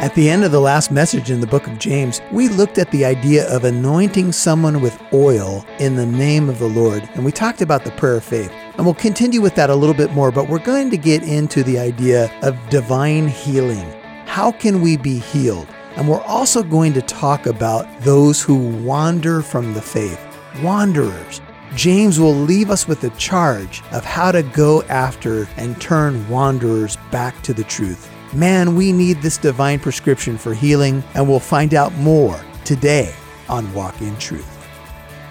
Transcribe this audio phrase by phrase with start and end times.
[0.00, 2.90] At the end of the last message in the book of James, we looked at
[2.90, 7.30] the idea of anointing someone with oil in the name of the Lord, and we
[7.30, 8.50] talked about the prayer of faith.
[8.78, 11.62] And we'll continue with that a little bit more, but we're going to get into
[11.62, 13.86] the idea of divine healing.
[14.24, 15.68] How can we be healed?
[15.96, 20.18] And we're also going to talk about those who wander from the faith,
[20.62, 21.42] wanderers.
[21.76, 26.96] James will leave us with a charge of how to go after and turn wanderers
[27.10, 28.09] back to the truth.
[28.32, 33.12] Man, we need this divine prescription for healing, and we'll find out more today
[33.48, 34.46] on Walk in Truth.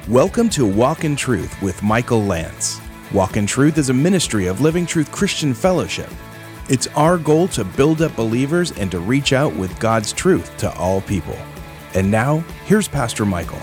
[0.10, 2.82] Welcome to Walk in Truth with Michael Lance.
[3.14, 6.10] Walk in Truth is a ministry of Living Truth Christian Fellowship.
[6.68, 10.70] It's our goal to build up believers and to reach out with God's truth to
[10.74, 11.38] all people.
[11.94, 13.62] And now, here's Pastor Michael.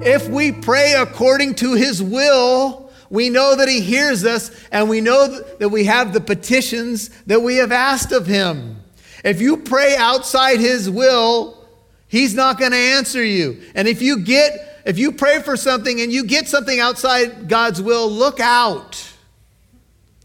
[0.00, 5.00] If we pray according to his will, we know that He hears us, and we
[5.00, 8.82] know that we have the petitions that we have asked of Him.
[9.24, 11.66] If you pray outside His will,
[12.08, 13.60] He's not going to answer you.
[13.74, 17.82] And if you get, if you pray for something and you get something outside God's
[17.82, 19.12] will, look out.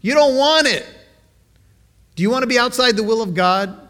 [0.00, 0.86] You don't want it.
[2.14, 3.80] Do you want to be outside the will of God?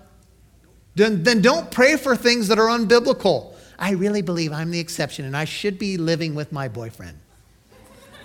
[0.94, 3.52] Then, then don't pray for things that are unbiblical.
[3.78, 7.18] I really believe I'm the exception and I should be living with my boyfriend.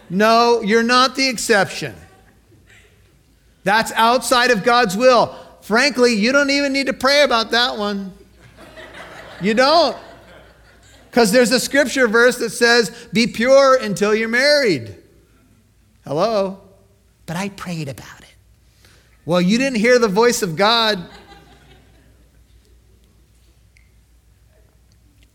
[0.10, 1.96] No, you're not the exception.
[3.64, 5.36] That's outside of God's will.
[5.62, 8.14] Frankly, you don't even need to pray about that one.
[9.42, 9.96] You don't.
[11.10, 14.96] Because there's a scripture verse that says, be pure until you're married.
[16.04, 16.62] Hello?
[17.26, 18.34] But I prayed about it.
[19.26, 21.08] Well, you didn't hear the voice of God.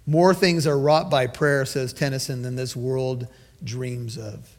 [0.07, 3.29] More things are wrought by prayer, says Tennyson, than this world
[3.63, 4.54] dreams of.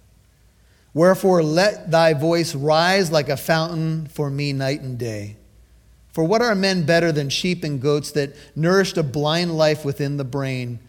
[0.95, 5.35] Wherefore, let thy voice rise like a fountain for me night and day.
[6.13, 10.15] For what are men better than sheep and goats that nourished a blind life within
[10.15, 10.80] the brain,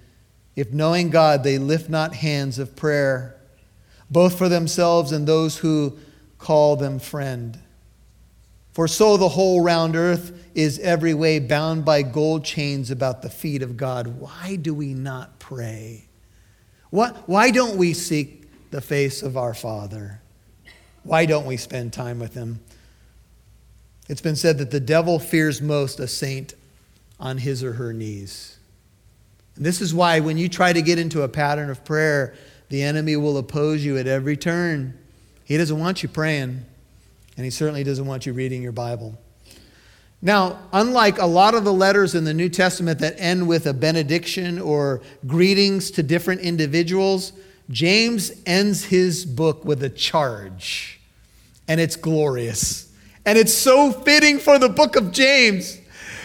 [0.55, 3.37] if knowing God they lift not hands of prayer,
[4.09, 5.99] both for themselves and those who
[6.39, 7.59] call them friend?
[8.71, 13.31] For so the whole round earth is every way bound by gold chains about the
[13.31, 14.07] feet of God.
[14.21, 16.05] Why do we not pray?
[16.91, 20.21] What, why don't we seek the face of our Father.
[21.03, 22.61] Why don't we spend time with Him?
[24.09, 26.55] It's been said that the devil fears most a saint
[27.19, 28.59] on his or her knees.
[29.57, 32.35] And this is why when you try to get into a pattern of prayer,
[32.69, 34.97] the enemy will oppose you at every turn.
[35.45, 36.65] He doesn't want you praying,
[37.37, 39.19] and he certainly doesn't want you reading your Bible.
[40.23, 43.75] Now, unlike a lot of the letters in the New Testament that end with a
[43.75, 47.33] benediction or greetings to different individuals,
[47.71, 51.01] James ends his book with a charge,
[51.67, 52.93] and it's glorious.
[53.25, 55.79] And it's so fitting for the book of James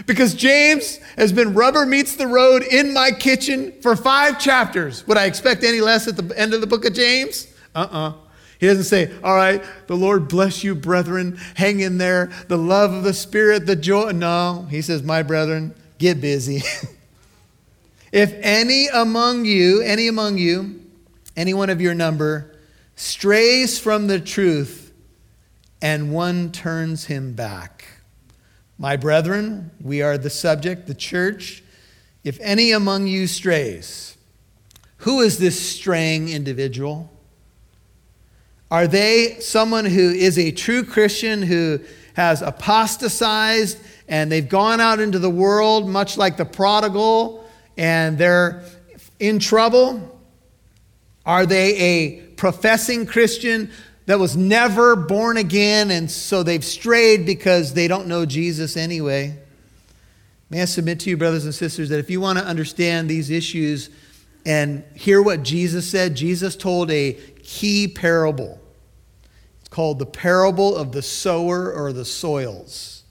[0.06, 5.06] because James has been rubber meets the road in my kitchen for five chapters.
[5.08, 7.48] Would I expect any less at the end of the book of James?
[7.74, 8.10] Uh uh-uh.
[8.10, 8.14] uh
[8.60, 11.38] He doesn't say, All right, the Lord bless you, brethren.
[11.56, 12.32] Hang in there.
[12.48, 14.12] The love of the Spirit, the joy.
[14.12, 16.62] No, he says, My brethren, get busy.
[18.12, 20.81] if any among you, any among you,
[21.36, 22.56] anyone of your number,
[22.96, 24.92] strays from the truth
[25.82, 27.86] and one turns him back.
[28.78, 31.64] My brethren, we are the subject, the church.
[32.24, 34.16] If any among you strays,
[34.98, 37.12] who is this straying individual?
[38.70, 41.80] Are they someone who is a true Christian who
[42.14, 43.78] has apostatized
[44.08, 48.64] and they've gone out into the world, much like the prodigal, and they're
[49.20, 50.21] in trouble?
[51.26, 53.72] Are they a professing Christian
[54.08, 59.38] that was never born again and so they've strayed because they don't know Jesus anyway?
[60.50, 63.30] May I submit to you, brothers and sisters, that if you want to understand these
[63.30, 63.90] issues
[64.46, 68.60] and hear what Jesus said, Jesus told a key parable.
[69.60, 73.04] It's called the parable of the sower or the soils.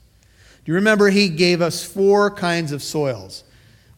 [0.63, 3.43] Do you remember he gave us four kinds of soils?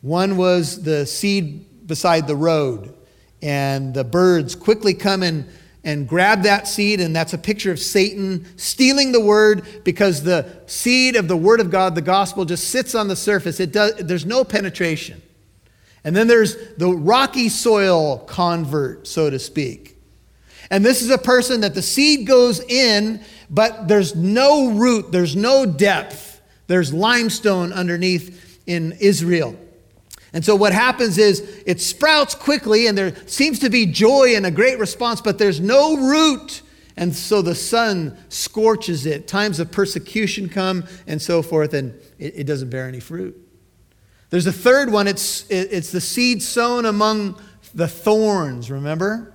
[0.01, 2.93] One was the seed beside the road
[3.43, 5.45] and the birds quickly come and,
[5.83, 10.61] and grab that seed, and that's a picture of Satan stealing the word because the
[10.65, 13.59] seed of the word of God, the gospel, just sits on the surface.
[13.59, 15.21] It does, there's no penetration.
[16.05, 19.97] And then there's the rocky soil convert, so to speak.
[20.69, 25.35] And this is a person that the seed goes in, but there's no root, there's
[25.35, 26.41] no depth.
[26.67, 29.57] There's limestone underneath in Israel.
[30.33, 34.45] And so what happens is it sprouts quickly and there seems to be joy and
[34.45, 36.63] a great response, but there's no root.
[36.97, 39.27] And so the sun scorches it.
[39.27, 43.39] Times of persecution come and so forth, and it, it doesn't bear any fruit.
[44.31, 45.07] There's a third one.
[45.07, 47.39] It's, it, it's the seed sown among
[47.75, 49.33] the thorns, remember?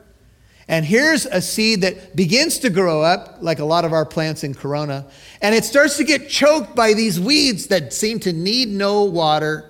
[0.66, 4.44] And here's a seed that begins to grow up, like a lot of our plants
[4.44, 5.06] in Corona,
[5.40, 9.67] and it starts to get choked by these weeds that seem to need no water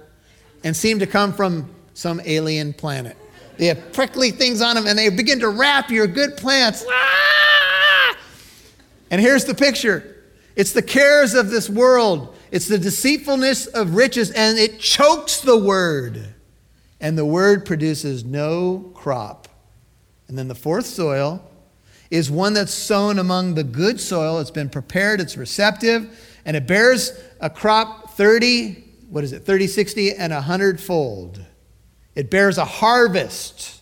[0.65, 3.17] and seem to come from some alien planet.
[3.57, 6.85] They have prickly things on them and they begin to wrap your good plants.
[6.89, 8.17] Ah!
[9.11, 10.15] And here's the picture
[10.55, 15.57] it's the cares of this world, it's the deceitfulness of riches, and it chokes the
[15.57, 16.35] word.
[17.01, 19.47] And the word produces no crop.
[20.27, 21.43] And then the fourth soil
[22.11, 24.41] is one that's sown among the good soil.
[24.41, 29.67] It's been prepared, it's receptive, and it bears a crop 30, what is it, 30,
[29.67, 31.45] 60, and 100 fold.
[32.15, 33.81] It bears a harvest.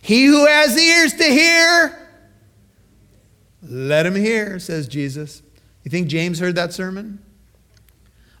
[0.00, 2.08] He who has ears to hear,
[3.62, 5.42] let him hear, says Jesus.
[5.84, 7.18] You think James heard that sermon?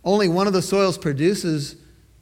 [0.04, 1.76] Only one of the soils produces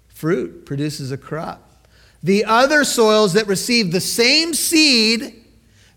[0.09, 1.87] fruit, produces a crop.
[2.23, 5.45] The other soils that received the same seed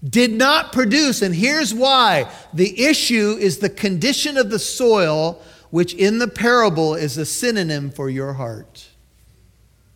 [0.08, 2.32] did not produce, and here's why.
[2.54, 5.42] The issue is the condition of the soil,
[5.72, 8.90] which in the parable is a synonym for your heart.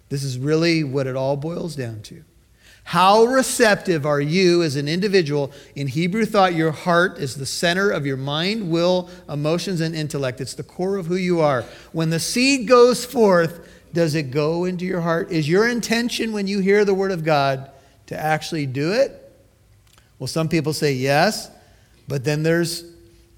[0.09, 2.23] This is really what it all boils down to.
[2.85, 5.51] How receptive are you as an individual?
[5.75, 10.41] In Hebrew thought, your heart is the center of your mind, will, emotions, and intellect.
[10.41, 11.63] It's the core of who you are.
[11.93, 15.31] When the seed goes forth, does it go into your heart?
[15.31, 17.71] Is your intention when you hear the word of God
[18.07, 19.19] to actually do it?
[20.19, 21.49] Well, some people say yes,
[22.07, 22.83] but then there's,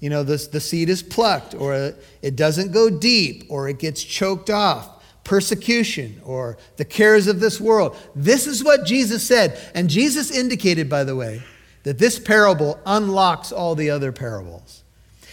[0.00, 4.02] you know, this, the seed is plucked, or it doesn't go deep, or it gets
[4.02, 4.92] choked off.
[5.24, 7.96] Persecution or the cares of this world.
[8.14, 9.58] This is what Jesus said.
[9.74, 11.42] And Jesus indicated, by the way,
[11.82, 14.84] that this parable unlocks all the other parables.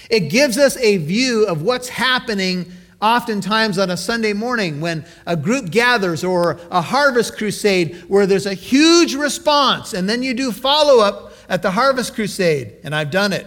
[0.10, 2.72] It gives us a view of what's happening
[3.04, 8.46] oftentimes on a Sunday morning when a group gathers or a harvest crusade where there's
[8.48, 13.12] a huge response, and then you do follow up at the harvest crusade, and I've
[13.12, 13.46] done it.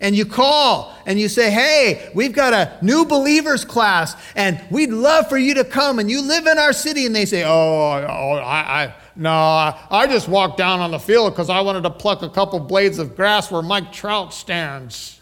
[0.00, 4.90] And you call and you say, Hey, we've got a new believers class, and we'd
[4.90, 7.06] love for you to come, and you live in our city.
[7.06, 11.32] And they say, Oh, oh I, I no, I just walked down on the field
[11.32, 15.20] because I wanted to pluck a couple blades of grass where Mike Trout stands.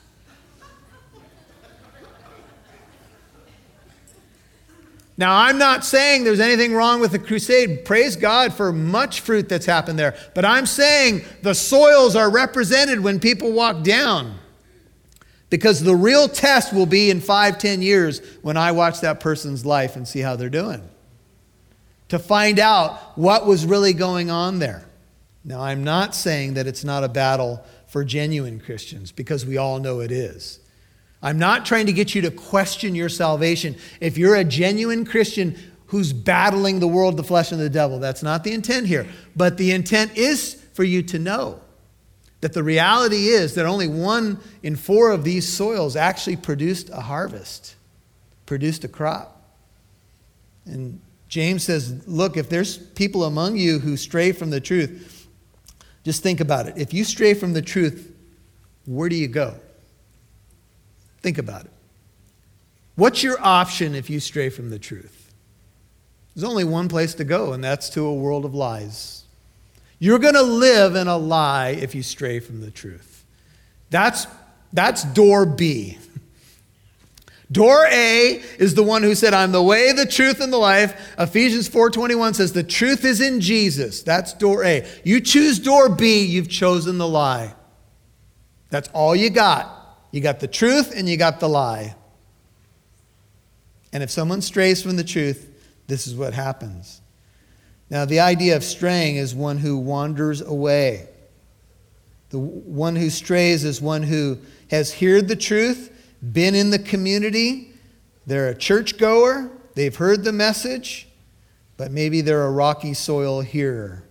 [5.17, 7.85] Now, I'm not saying there's anything wrong with the crusade.
[7.85, 10.17] Praise God for much fruit that's happened there.
[10.33, 14.39] But I'm saying the soils are represented when people walk down.
[15.51, 19.65] Because the real test will be in five, ten years when I watch that person's
[19.65, 20.83] life and see how they're doing.
[22.09, 24.87] To find out what was really going on there.
[25.45, 29.79] Now, I'm not saying that it's not a battle for genuine Christians, because we all
[29.79, 30.61] know it is.
[31.23, 33.77] I'm not trying to get you to question your salvation.
[34.01, 35.57] If you're a genuine Christian
[35.87, 39.07] who's battling the world, the flesh, and the devil, that's not the intent here.
[39.35, 41.61] But the intent is for you to know
[42.41, 47.01] that the reality is that only one in four of these soils actually produced a
[47.01, 47.75] harvest,
[48.47, 49.43] produced a crop.
[50.65, 55.27] And James says, Look, if there's people among you who stray from the truth,
[56.05, 56.75] just think about it.
[56.77, 58.15] If you stray from the truth,
[58.87, 59.55] where do you go?
[61.21, 61.73] Think about it.
[62.95, 65.33] What's your option if you stray from the truth?
[66.35, 69.18] There's only one place to go, and that's to a world of lies.
[69.99, 73.25] You're going to live in a lie if you stray from the truth.
[73.91, 74.27] That's,
[74.73, 75.99] that's door B.
[77.51, 81.15] Door A is the one who said, I'm the way, the truth, and the life.
[81.19, 84.03] Ephesians 4.21 says, the truth is in Jesus.
[84.03, 84.87] That's door A.
[85.03, 87.55] You choose door B, you've chosen the lie.
[88.69, 89.75] That's all you got.
[90.11, 91.95] You got the truth and you got the lie.
[93.95, 95.51] And if someone strays from the truth,
[95.87, 97.01] this is what happens.
[97.91, 101.09] Now, the idea of straying is one who wanders away.
[102.31, 104.39] The one who strays is one who
[104.71, 105.91] has heard the truth,
[106.33, 107.73] been in the community,
[108.27, 111.09] they're a churchgoer, they've heard the message,
[111.79, 114.05] but maybe they're a rocky soil hearer.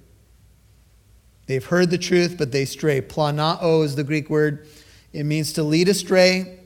[1.46, 3.02] They've heard the truth, but they stray.
[3.02, 4.68] Planao is the Greek word.
[5.14, 6.60] It means to lead astray,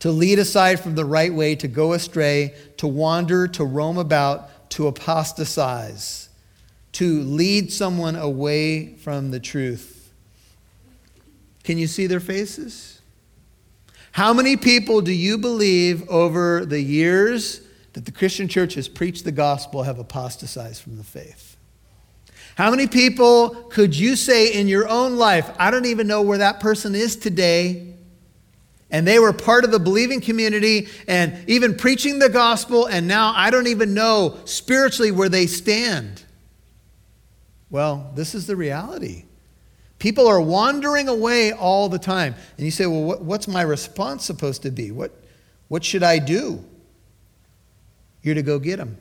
[0.00, 4.70] to lead aside from the right way, to go astray, to wander, to roam about,
[4.70, 6.28] to apostatize,
[6.92, 10.12] to lead someone away from the truth.
[11.64, 13.00] Can you see their faces?
[14.12, 17.62] How many people do you believe over the years
[17.94, 21.56] that the Christian church has preached the gospel have apostatized from the faith?
[22.56, 26.38] How many people could you say in your own life, I don't even know where
[26.38, 27.94] that person is today?
[28.90, 33.32] And they were part of the believing community and even preaching the gospel, and now
[33.34, 36.21] I don't even know spiritually where they stand.
[37.72, 39.24] Well, this is the reality.
[39.98, 42.34] People are wandering away all the time.
[42.58, 44.90] And you say, well, what, what's my response supposed to be?
[44.90, 45.10] What,
[45.68, 46.62] what should I do?
[48.22, 48.98] You're to go get them.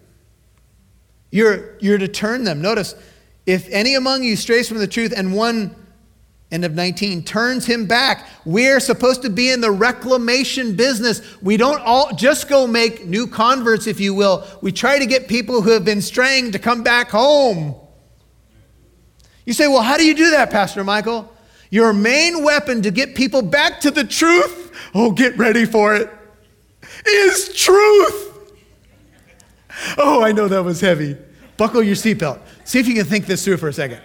[1.32, 2.62] You're, you're to turn them.
[2.62, 2.96] Notice,
[3.46, 5.76] if any among you strays from the truth and one,
[6.50, 11.22] end of 19, turns him back, we're supposed to be in the reclamation business.
[11.42, 14.48] We don't all just go make new converts, if you will.
[14.62, 17.76] We try to get people who have been straying to come back home.
[19.52, 21.30] You say, well, how do you do that, Pastor Michael?
[21.70, 26.10] Your main weapon to get people back to the truth, oh, get ready for it,
[27.06, 28.30] is truth.
[29.98, 31.18] Oh, I know that was heavy.
[31.58, 32.40] Buckle your seatbelt.
[32.64, 34.00] See if you can think this through for a second.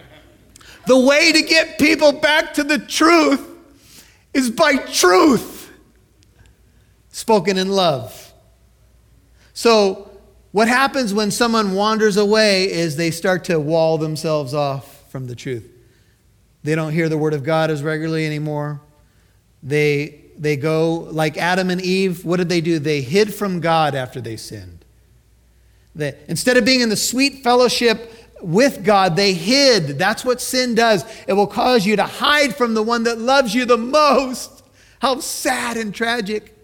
[0.88, 3.48] The way to get people back to the truth
[4.34, 5.70] is by truth,
[7.10, 8.34] spoken in love.
[9.54, 10.10] So,
[10.50, 15.34] what happens when someone wanders away is they start to wall themselves off from the
[15.34, 15.66] truth.
[16.62, 18.82] They don't hear the word of God as regularly anymore.
[19.62, 22.22] They, they go like Adam and Eve.
[22.22, 22.78] What did they do?
[22.78, 24.84] They hid from God after they sinned.
[25.94, 29.98] They, instead of being in the sweet fellowship with God, they hid.
[29.98, 31.02] That's what sin does.
[31.26, 34.64] It will cause you to hide from the one that loves you the most.
[35.00, 36.54] How sad and tragic.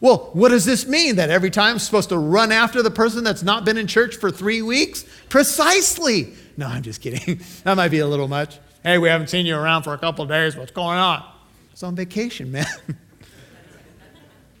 [0.00, 1.16] Well, what does this mean?
[1.16, 4.16] That every time I'm supposed to run after the person that's not been in church
[4.16, 5.04] for three weeks?
[5.28, 6.32] Precisely.
[6.58, 7.40] No, I'm just kidding.
[7.64, 8.58] that might be a little much.
[8.82, 10.56] Hey, we haven't seen you around for a couple days.
[10.56, 11.24] What's going on?
[11.72, 12.66] It's on vacation, man.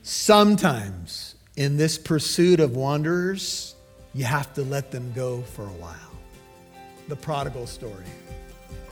[0.04, 3.74] Sometimes in this pursuit of wanderers,
[4.14, 5.96] you have to let them go for a while.
[7.08, 8.04] The prodigal story.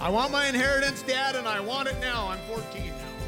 [0.00, 2.26] I want my inheritance, Dad, and I want it now.
[2.26, 3.25] I'm 14 now.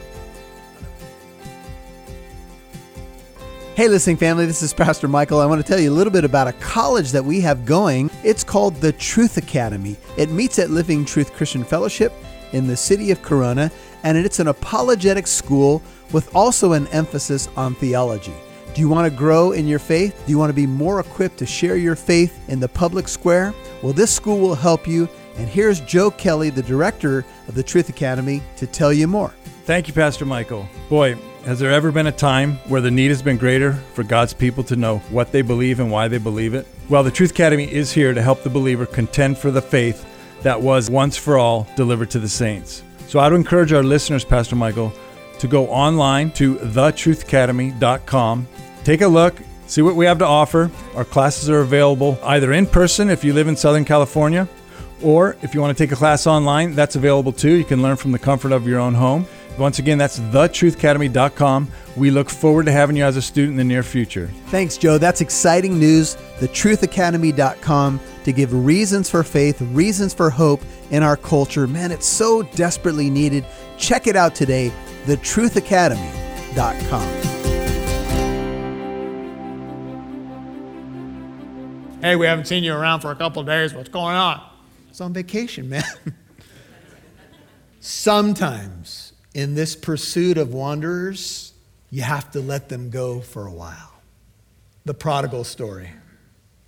[3.78, 5.38] Hey, listening family, this is Pastor Michael.
[5.38, 8.10] I want to tell you a little bit about a college that we have going.
[8.24, 9.96] It's called the Truth Academy.
[10.16, 12.12] It meets at Living Truth Christian Fellowship
[12.50, 13.70] in the city of Corona,
[14.02, 15.80] and it's an apologetic school
[16.10, 18.34] with also an emphasis on theology.
[18.74, 20.24] Do you want to grow in your faith?
[20.26, 23.54] Do you want to be more equipped to share your faith in the public square?
[23.80, 25.08] Well, this school will help you.
[25.36, 29.32] And here's Joe Kelly, the director of the Truth Academy, to tell you more.
[29.66, 30.68] Thank you, Pastor Michael.
[30.88, 31.16] Boy,
[31.48, 34.62] has there ever been a time where the need has been greater for God's people
[34.64, 36.66] to know what they believe and why they believe it?
[36.90, 40.04] Well, the Truth Academy is here to help the believer contend for the faith
[40.42, 42.82] that was once for all delivered to the saints.
[43.06, 44.92] So I would encourage our listeners, Pastor Michael,
[45.38, 48.48] to go online to thetruthacademy.com,
[48.84, 50.70] take a look, see what we have to offer.
[50.96, 54.46] Our classes are available either in person if you live in Southern California,
[55.02, 57.56] or if you want to take a class online, that's available too.
[57.56, 59.26] You can learn from the comfort of your own home.
[59.58, 61.68] Once again, that's thetruthacademy.com.
[61.96, 64.30] We look forward to having you as a student in the near future.
[64.46, 64.98] Thanks, Joe.
[64.98, 66.16] That's exciting news.
[66.38, 70.60] Thetruthacademy.com to give reasons for faith, reasons for hope
[70.90, 71.66] in our culture.
[71.66, 73.44] Man, it's so desperately needed.
[73.78, 74.72] Check it out today.
[75.06, 77.08] Thetruthacademy.com.
[82.00, 83.74] Hey, we haven't seen you around for a couple days.
[83.74, 84.40] What's going on?
[84.88, 85.82] It's on vacation, man.
[87.80, 91.52] Sometimes in this pursuit of wanderers,
[91.90, 93.92] you have to let them go for a while.
[94.84, 95.90] The prodigal story.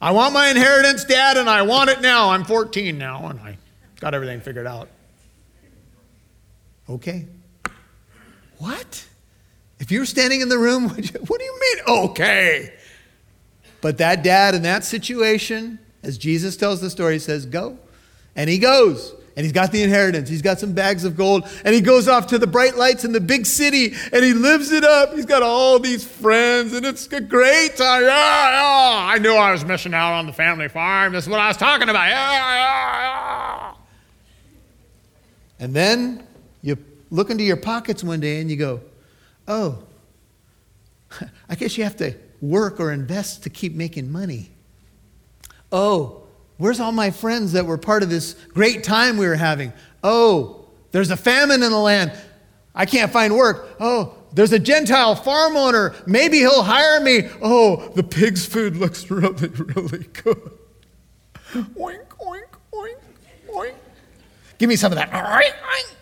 [0.01, 2.31] I want my inheritance, Dad, and I want it now.
[2.31, 3.59] I'm 14 now, and I
[4.01, 4.89] got everything figured out.
[6.89, 7.27] Okay.
[8.59, 9.07] What?
[9.79, 12.75] If you were standing in the room, what do you mean, okay?
[13.81, 17.79] But that dad in that situation, as Jesus tells the story, says, Go.
[18.37, 19.15] And he goes.
[19.37, 20.29] And he's got the inheritance.
[20.29, 21.49] He's got some bags of gold.
[21.65, 24.73] And he goes off to the bright lights in the big city and he lives
[24.73, 25.15] it up.
[25.15, 28.03] He's got all these friends and it's a great time.
[28.03, 29.07] Yeah, yeah.
[29.13, 31.13] I knew I was missing out on the family farm.
[31.13, 32.09] That's what I was talking about.
[32.09, 33.75] Yeah, yeah, yeah.
[35.61, 36.27] And then
[36.63, 36.77] you
[37.11, 38.81] look into your pockets one day and you go,
[39.47, 39.79] Oh,
[41.49, 44.51] I guess you have to work or invest to keep making money.
[45.71, 46.20] Oh,
[46.61, 49.73] where's all my friends that were part of this great time we were having?
[50.05, 52.13] Oh, there's a famine in the land.
[52.75, 53.77] I can't find work.
[53.81, 55.95] Oh, there's a Gentile farm owner.
[56.07, 57.29] Maybe he'll hire me.
[57.43, 60.53] Oh, the pig's food looks really, really good.
[61.53, 62.97] Oink, oink, oink,
[63.49, 63.75] oink.
[64.59, 65.11] Give me some of that.
[65.11, 65.95] Oink, oink.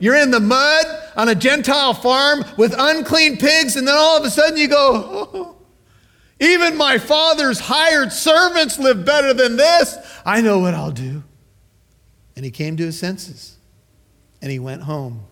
[0.00, 0.86] You're in the mud
[1.16, 5.30] on a Gentile farm with unclean pigs, and then all of a sudden you go,
[5.34, 5.57] oh,
[6.40, 9.96] Even my father's hired servants live better than this.
[10.24, 11.24] I know what I'll do.
[12.36, 13.56] And he came to his senses
[14.40, 15.24] and he went home.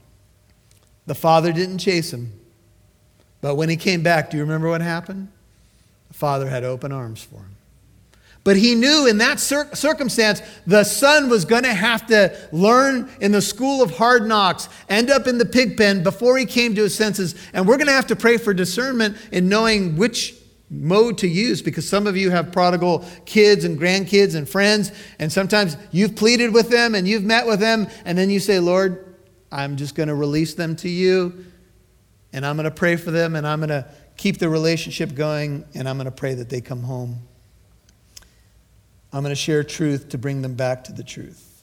[1.07, 2.33] The father didn't chase him.
[3.41, 5.29] But when he came back, do you remember what happened?
[6.09, 7.57] The father had open arms for him.
[8.43, 13.11] But he knew in that cir- circumstance, the son was going to have to learn
[13.21, 16.75] in the school of hard knocks, end up in the pig pen before he came
[16.77, 17.35] to his senses.
[17.53, 20.35] And we're going to have to pray for discernment in knowing which
[20.69, 25.33] mode to use because some of you have prodigal kids and grandkids and friends, and
[25.33, 29.15] sometimes you've pleaded with them and you've met with them, and then you say, Lord,
[29.53, 31.45] I'm just going to release them to you,
[32.33, 35.65] and I'm going to pray for them, and I'm going to keep the relationship going,
[35.75, 37.21] and I'm going to pray that they come home.
[39.13, 41.63] I'm going to share truth to bring them back to the truth.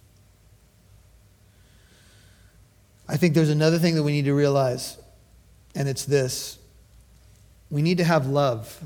[3.07, 4.97] I think there's another thing that we need to realize,
[5.75, 6.57] and it's this
[7.73, 8.83] we need to have love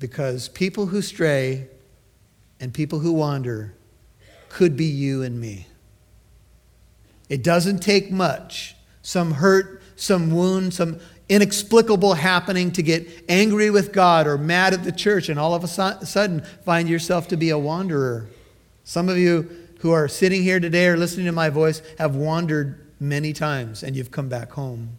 [0.00, 1.68] because people who stray
[2.58, 3.72] and people who wander
[4.48, 5.68] could be you and me.
[7.28, 13.92] It doesn't take much, some hurt, some wound, some inexplicable happening to get angry with
[13.92, 17.50] God or mad at the church and all of a sudden find yourself to be
[17.50, 18.26] a wanderer.
[18.82, 22.84] Some of you who are sitting here today or listening to my voice have wandered
[22.98, 24.98] many times and you've come back home.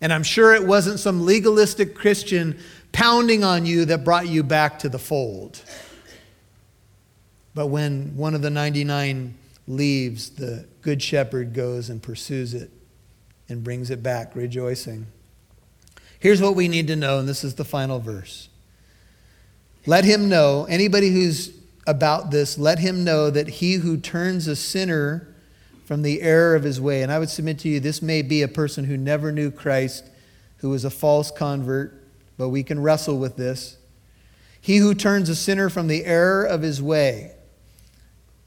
[0.00, 2.58] And I'm sure it wasn't some legalistic Christian
[2.92, 5.62] pounding on you that brought you back to the fold.
[7.54, 9.34] But when one of the 99
[9.66, 12.70] leaves, the good shepherd goes and pursues it
[13.48, 15.06] and brings it back, rejoicing.
[16.18, 18.48] Here's what we need to know, and this is the final verse.
[19.86, 21.52] Let him know, anybody who's
[21.86, 25.29] about this, let him know that he who turns a sinner
[25.90, 27.02] from the error of his way.
[27.02, 30.04] And I would submit to you, this may be a person who never knew Christ,
[30.58, 32.00] who was a false convert,
[32.38, 33.76] but we can wrestle with this.
[34.60, 37.32] He who turns a sinner from the error of his way.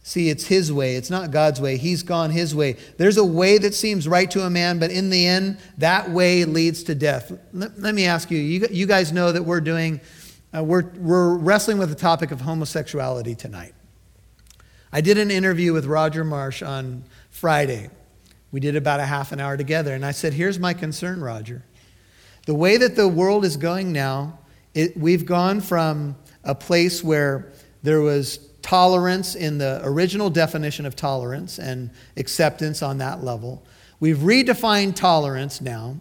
[0.04, 0.96] See, it's his way.
[0.96, 1.76] It's not God's way.
[1.76, 2.78] He's gone his way.
[2.98, 6.46] There's a way that seems right to a man, but in the end, that way
[6.46, 7.30] leads to death.
[7.52, 10.00] Let, me ask you, you, you guys know that we're doing,
[10.56, 13.74] uh, we're, we're wrestling with the topic of homosexuality tonight.
[14.94, 17.04] I did an interview with Roger Marsh on
[17.44, 17.90] Friday.
[18.54, 19.94] We did about a half an hour together.
[19.94, 21.62] And I said, Here's my concern, Roger.
[22.46, 24.40] The way that the world is going now,
[24.74, 27.52] it, we've gone from a place where
[27.82, 33.62] there was tolerance in the original definition of tolerance and acceptance on that level.
[34.00, 35.98] We've redefined tolerance now.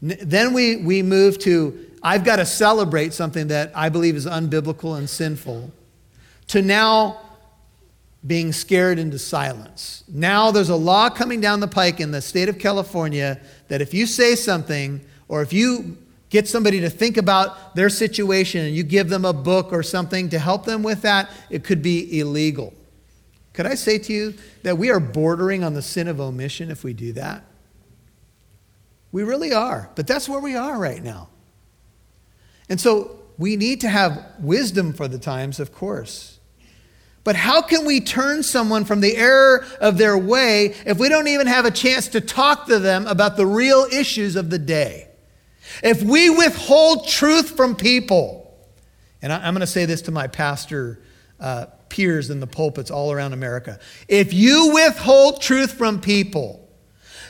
[0.00, 4.96] Then we, we move to I've got to celebrate something that I believe is unbiblical
[4.96, 5.70] and sinful,
[6.46, 7.25] to now
[8.26, 10.02] being scared into silence.
[10.08, 13.94] Now there's a law coming down the pike in the state of California that if
[13.94, 18.82] you say something or if you get somebody to think about their situation and you
[18.82, 22.74] give them a book or something to help them with that, it could be illegal.
[23.52, 26.84] Could I say to you that we are bordering on the sin of omission if
[26.84, 27.44] we do that?
[29.12, 31.28] We really are, but that's where we are right now.
[32.68, 36.35] And so we need to have wisdom for the times, of course.
[37.26, 41.26] But how can we turn someone from the error of their way if we don't
[41.26, 45.08] even have a chance to talk to them about the real issues of the day?
[45.82, 48.56] If we withhold truth from people,
[49.20, 51.00] and I'm going to say this to my pastor
[51.40, 56.70] uh, peers in the pulpits all around America if you withhold truth from people,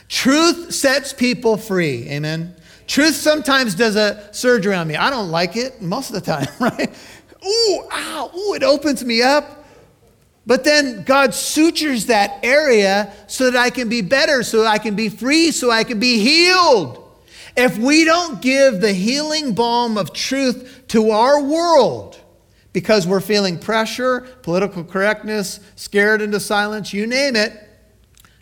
[0.09, 2.07] truth sets people free.
[2.09, 2.55] Amen.
[2.85, 4.95] Truth sometimes does a surgery on me.
[4.95, 6.95] I don't like it most of the time, right?
[7.43, 9.56] Ooh, ow, ooh, it opens me up.
[10.47, 14.95] But then God sutures that area so that I can be better, so I can
[14.95, 17.03] be free, so I can be healed.
[17.57, 22.17] If we don't give the healing balm of truth to our world
[22.71, 27.51] because we're feeling pressure, political correctness, scared into silence, you name it,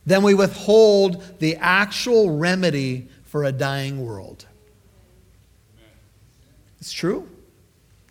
[0.06, 4.46] then we withhold the actual remedy for a dying world.
[6.80, 7.28] It's true.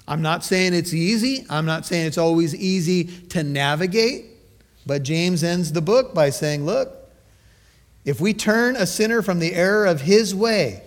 [0.07, 1.47] I'm not saying it's easy.
[1.49, 4.27] I'm not saying it's always easy to navigate.
[4.87, 7.11] But James ends the book by saying, look,
[8.05, 10.83] if we turn a sinner from the error of his way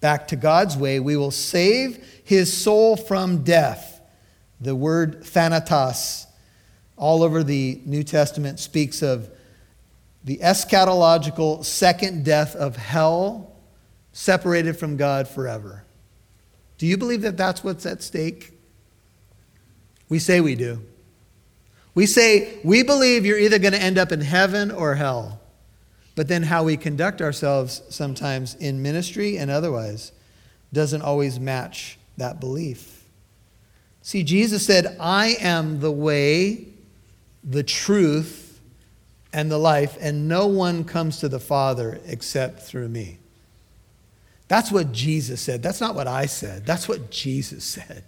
[0.00, 4.00] back to God's way, we will save his soul from death.
[4.60, 6.26] The word thanatos,
[6.98, 9.30] all over the New Testament, speaks of
[10.22, 13.56] the eschatological second death of hell,
[14.12, 15.84] separated from God forever.
[16.80, 18.52] Do you believe that that's what's at stake?
[20.08, 20.80] We say we do.
[21.94, 25.42] We say we believe you're either going to end up in heaven or hell.
[26.16, 30.12] But then how we conduct ourselves sometimes in ministry and otherwise
[30.72, 33.04] doesn't always match that belief.
[34.00, 36.66] See, Jesus said, I am the way,
[37.44, 38.58] the truth,
[39.34, 43.19] and the life, and no one comes to the Father except through me.
[44.50, 45.62] That's what Jesus said.
[45.62, 46.66] That's not what I said.
[46.66, 48.02] That's what Jesus said.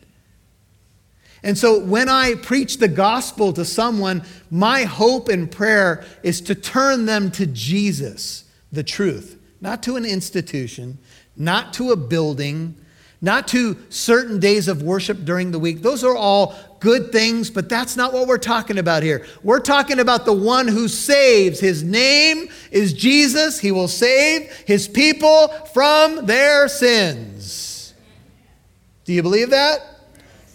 [1.44, 6.56] And so when I preach the gospel to someone, my hope and prayer is to
[6.56, 10.98] turn them to Jesus, the truth, not to an institution,
[11.36, 12.74] not to a building,
[13.22, 15.80] not to certain days of worship during the week.
[15.80, 19.24] Those are all good things, but that's not what we're talking about here.
[19.44, 21.60] We're talking about the one who saves.
[21.60, 23.60] His name is Jesus.
[23.60, 27.94] He will save his people from their sins.
[29.04, 29.80] Do you believe that?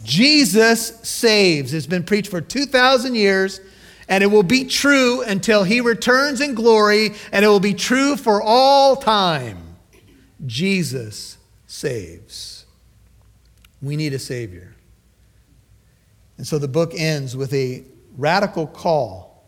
[0.04, 1.74] Jesus saves.
[1.74, 3.62] It's been preached for 2,000 years,
[4.10, 8.18] and it will be true until he returns in glory, and it will be true
[8.18, 9.58] for all time.
[10.46, 12.47] Jesus saves.
[13.82, 14.76] We need a Savior.
[16.38, 17.84] And so the book ends with a
[18.16, 19.46] radical call.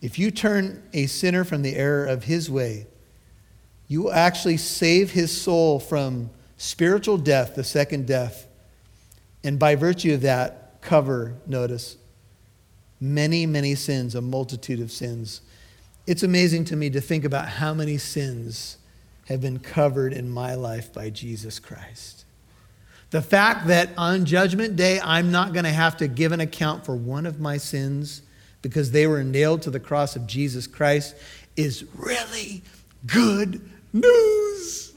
[0.00, 2.86] If you turn a sinner from the error of his way,
[3.86, 8.46] you will actually save his soul from spiritual death, the second death
[9.42, 11.96] and by virtue of that, cover, notice,
[13.00, 15.40] many, many sins, a multitude of sins.
[16.06, 18.76] It's amazing to me to think about how many sins
[19.28, 22.24] have been covered in my life by Jesus Christ.
[23.10, 26.84] The fact that on Judgment Day, I'm not going to have to give an account
[26.84, 28.22] for one of my sins
[28.62, 31.16] because they were nailed to the cross of Jesus Christ
[31.56, 32.62] is really
[33.06, 33.60] good
[33.92, 34.92] news.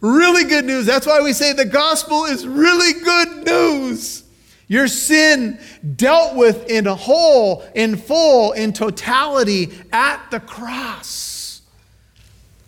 [0.00, 0.86] Really good news.
[0.86, 4.24] That's why we say the gospel is really good news.
[4.68, 5.60] Your sin
[5.96, 11.62] dealt with in whole, in full, in totality at the cross.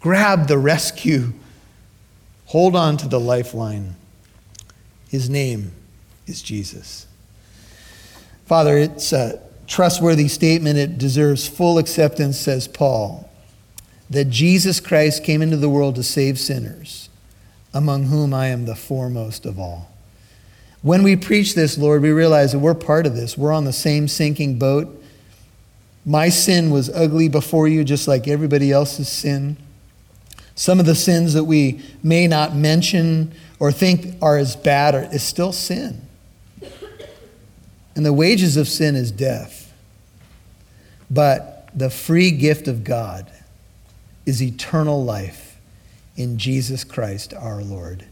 [0.00, 1.32] Grab the rescue.
[2.46, 3.96] Hold on to the lifeline.
[5.08, 5.72] His name
[6.26, 7.06] is Jesus.
[8.46, 10.78] Father, it's a trustworthy statement.
[10.78, 13.30] It deserves full acceptance, says Paul,
[14.10, 17.08] that Jesus Christ came into the world to save sinners
[17.74, 19.90] among whom I am the foremost of all.
[20.80, 23.36] When we preach this, Lord, we realize that we're part of this.
[23.36, 24.88] We're on the same sinking boat.
[26.06, 29.56] My sin was ugly before you, just like everybody else's sin.
[30.54, 35.08] Some of the sins that we may not mention or think are as bad are,
[35.12, 36.02] is still sin.
[37.94, 39.72] And the wages of sin is death.
[41.10, 43.30] But the free gift of God
[44.26, 45.58] is eternal life
[46.16, 48.04] in Jesus Christ our Lord.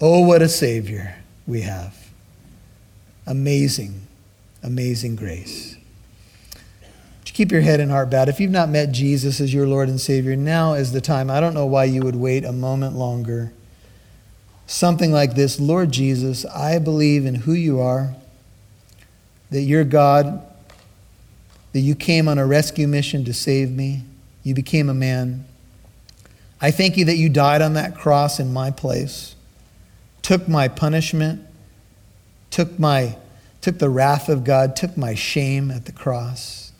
[0.00, 1.96] Oh, what a Savior we have!
[3.26, 4.06] Amazing,
[4.62, 5.76] amazing grace.
[7.24, 8.28] keep your head and heart bowed.
[8.28, 11.30] If you've not met Jesus as your Lord and Savior, now is the time.
[11.30, 13.52] I don't know why you would wait a moment longer.
[14.70, 18.14] Something like this Lord Jesus, I believe in who you are,
[19.50, 20.46] that you're God,
[21.72, 24.04] that you came on a rescue mission to save me.
[24.44, 25.44] You became a man.
[26.60, 29.34] I thank you that you died on that cross in my place,
[30.22, 31.44] took my punishment,
[32.50, 33.16] took, my,
[33.60, 36.70] took the wrath of God, took my shame at the cross.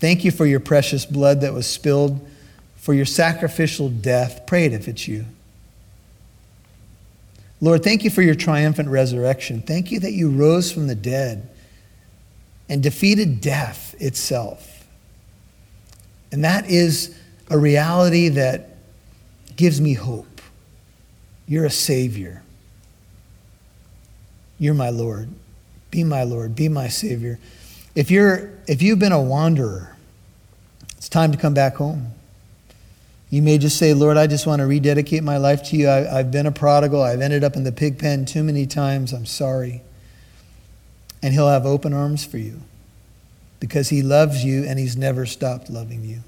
[0.00, 2.26] Thank you for your precious blood that was spilled,
[2.74, 4.46] for your sacrificial death.
[4.46, 5.26] Pray it if it's you.
[7.60, 9.62] Lord, thank you for your triumphant resurrection.
[9.62, 11.48] Thank you that you rose from the dead
[12.68, 14.86] and defeated death itself.
[16.30, 17.18] And that is
[17.50, 18.76] a reality that
[19.56, 20.40] gives me hope.
[21.46, 22.42] You're a Savior.
[24.58, 25.30] You're my Lord.
[25.90, 26.54] Be my Lord.
[26.54, 27.38] Be my Savior.
[27.94, 29.96] If, you're, if you've been a wanderer,
[30.96, 32.12] it's time to come back home.
[33.30, 35.88] You may just say, Lord, I just want to rededicate my life to you.
[35.88, 37.02] I, have been a prodigal.
[37.02, 39.12] I've ended up in the pig pen too many times.
[39.12, 39.82] I'm sorry.
[41.22, 42.62] And He'll have open arms for you
[43.60, 46.20] because He loves you and He's never stopped loving you.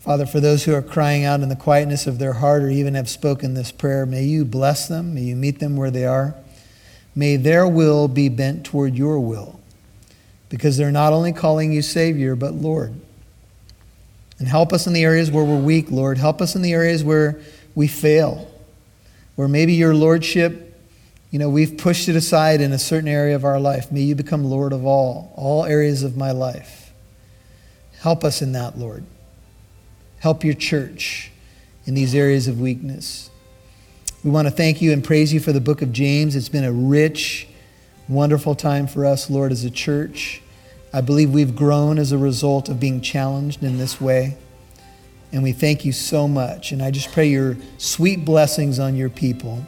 [0.00, 2.94] Father, for those who are crying out in the quietness of their heart or even
[2.94, 5.14] have spoken this prayer, may you bless them.
[5.14, 6.34] May you meet them where they are.
[7.14, 9.58] May their will be bent toward your will
[10.48, 12.94] because they're not only calling you Savior, but Lord.
[14.38, 16.18] And help us in the areas where we're weak, Lord.
[16.18, 17.40] Help us in the areas where
[17.74, 18.48] we fail,
[19.34, 20.78] where maybe your Lordship,
[21.30, 23.92] you know, we've pushed it aside in a certain area of our life.
[23.92, 26.92] May you become Lord of all, all areas of my life.
[28.00, 29.04] Help us in that, Lord.
[30.20, 31.30] Help your church
[31.84, 33.30] in these areas of weakness.
[34.24, 36.34] We want to thank you and praise you for the book of James.
[36.34, 37.46] It's been a rich,
[38.08, 40.42] wonderful time for us, Lord, as a church.
[40.92, 44.36] I believe we've grown as a result of being challenged in this way.
[45.32, 46.72] And we thank you so much.
[46.72, 49.66] And I just pray your sweet blessings on your people.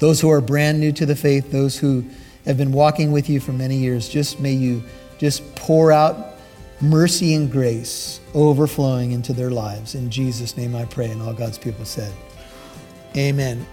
[0.00, 2.04] Those who are brand new to the faith, those who
[2.44, 4.82] have been walking with you for many years, just may you
[5.18, 6.34] just pour out
[6.80, 9.94] mercy and grace overflowing into their lives.
[9.94, 11.10] In Jesus' name I pray.
[11.10, 12.12] And all God's people said,
[13.16, 13.64] Amen.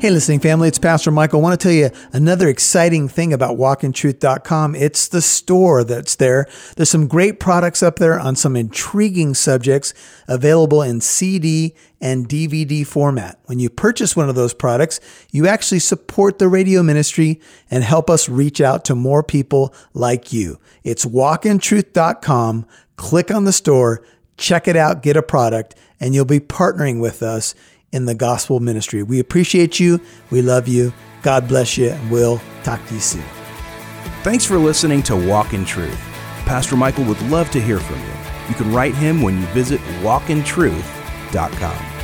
[0.00, 1.40] Hey, listening family, it's Pastor Michael.
[1.40, 4.74] I want to tell you another exciting thing about walkintruth.com.
[4.74, 6.46] It's the store that's there.
[6.74, 9.92] There's some great products up there on some intriguing subjects
[10.26, 13.40] available in CD and DVD format.
[13.44, 15.00] When you purchase one of those products,
[15.32, 17.38] you actually support the radio ministry
[17.70, 20.58] and help us reach out to more people like you.
[20.82, 22.64] It's walkintruth.com.
[22.96, 24.02] Click on the store,
[24.38, 27.54] check it out, get a product, and you'll be partnering with us
[27.92, 29.02] in the gospel ministry.
[29.02, 30.00] We appreciate you.
[30.30, 30.92] We love you.
[31.22, 31.90] God bless you.
[31.90, 33.24] And we'll talk to you soon.
[34.22, 35.98] Thanks for listening to Walk in Truth.
[36.44, 38.12] Pastor Michael would love to hear from you.
[38.48, 41.99] You can write him when you visit walkintruth.com.